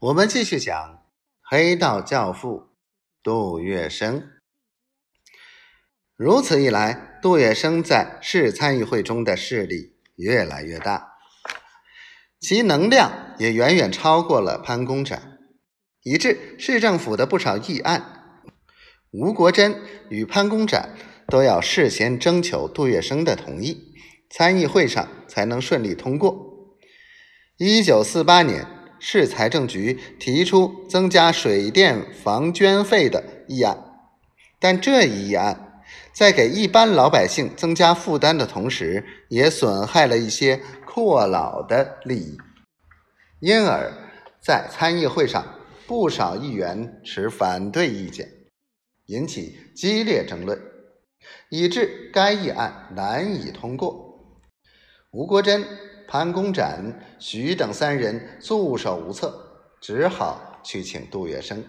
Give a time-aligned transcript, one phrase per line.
[0.00, 1.02] 我们继续讲
[1.42, 2.68] 黑道教父
[3.20, 4.22] 杜月笙。
[6.14, 11.14] 如此一来，杜月笙在市参议会中的势力越来越大，
[12.38, 15.40] 其能量也远远超过了潘公展，
[16.04, 18.44] 以致市政府的不少议案，
[19.10, 19.78] 吴国桢
[20.10, 20.94] 与潘公展
[21.26, 23.96] 都要事先征求杜月笙的同意，
[24.30, 26.76] 参议会上才能顺利通过。
[27.56, 28.77] 一九四八年。
[29.00, 33.76] 市财政局提出增加水电房捐费的议案，
[34.58, 35.82] 但这一议案
[36.12, 42.36] 在给一般老百姓增加负担的同时，也损害了一些阔老的利益，
[43.40, 43.92] 因而，
[44.40, 45.44] 在参议会上
[45.86, 48.28] 不少议员持反对意见，
[49.06, 50.60] 引起激烈争论，
[51.50, 54.36] 以致该议案难以通过。
[55.12, 55.64] 吴国桢。
[56.10, 61.62] 潘公展、徐等三人束手无策，只好去请杜月笙。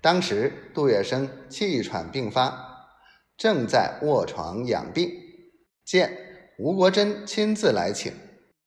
[0.00, 2.88] 当时杜月笙气喘病发，
[3.36, 5.08] 正在卧床养病，
[5.84, 6.12] 见
[6.58, 8.12] 吴国桢亲自来请，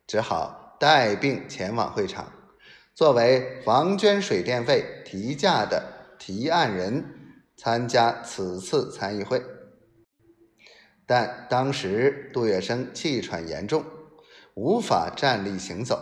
[0.08, 2.31] 只好带病前往会场，
[2.95, 7.03] 作为房捐水电费提价的提案人，
[7.58, 9.44] 参加此次参议会。
[11.05, 13.83] 但当时杜月笙气喘严重。
[14.56, 16.00] 无法站立行走，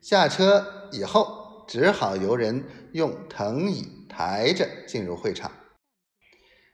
[0.00, 5.50] 下车以后只好由人用藤椅抬着进入会场。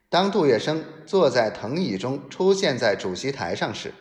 [0.08, 3.92] 当杜月笙坐在藤椅中出现在主席台上时，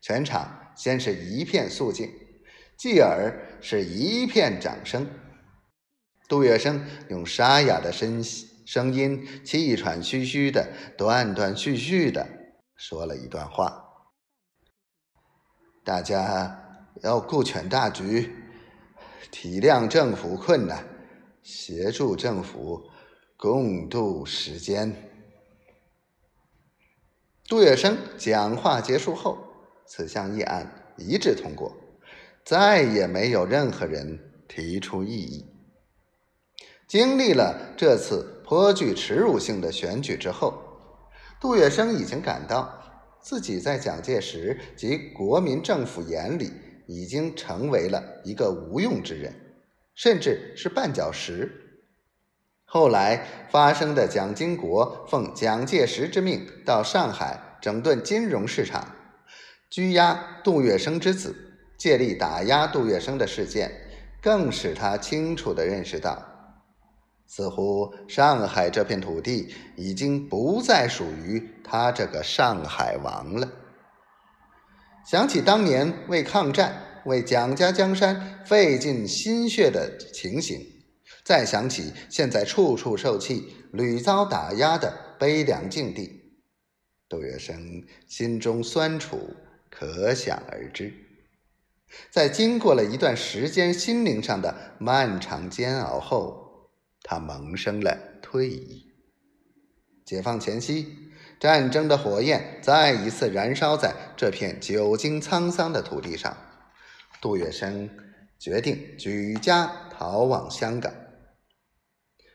[0.00, 2.10] 全场先是一片肃静，
[2.76, 5.08] 继而是一片掌声。
[6.28, 8.22] 杜月笙用沙哑的声
[8.64, 12.26] 声音，气喘吁吁的、断断续续的
[12.76, 13.83] 说了一段话。
[15.84, 18.34] 大家要顾全大局，
[19.30, 20.82] 体谅政府困难，
[21.42, 22.88] 协助政府
[23.36, 25.10] 共度时间。
[27.46, 29.36] 杜月笙讲话结束后，
[29.84, 31.76] 此项议案一致通过，
[32.42, 34.18] 再也没有任何人
[34.48, 35.44] 提出异议。
[36.88, 40.54] 经历了这次颇具耻辱性的选举之后，
[41.38, 42.80] 杜月笙已经感到。
[43.24, 46.52] 自己在蒋介石及国民政府眼里
[46.86, 49.32] 已经成为了一个无用之人，
[49.94, 51.50] 甚至是绊脚石。
[52.66, 58.94] 后来发生的蒋经国奉蒋介石之命到上海整顿金融市场，
[59.70, 61.34] 拘押杜月笙之子，
[61.78, 63.72] 借力打压杜月笙的事件，
[64.20, 66.33] 更使他清楚地认识到。
[67.26, 73.50] 似乎上海这片土地已经不再属于他这个上海王了。
[75.06, 80.60] 想起当年为抗战、为蒋家江山费尽心血的情形，
[81.24, 86.22] 再想起现在处处受气、屡遭打压的悲凉境地，
[87.08, 89.34] 杜月笙心中酸楚
[89.70, 90.92] 可想而知。
[92.10, 96.53] 在经过了一段时间心灵上的漫长煎熬后，
[97.04, 98.90] 他萌生了退意。
[100.04, 100.88] 解放前夕，
[101.38, 106.36] 战争的火焰再一次燃烧在这片久经沧桑的土地上。
[107.20, 107.88] 杜月笙
[108.38, 110.92] 决定举家逃往香港。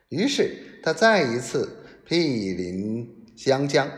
[0.10, 3.90] 于是他再一次毗邻湘江。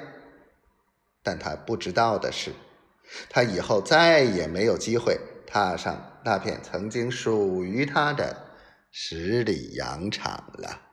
[1.24, 2.52] 但他不知道的是，
[3.30, 8.51] 他以后再也没有机会踏上那片曾经属于他的。
[8.94, 10.91] 十里洋场了。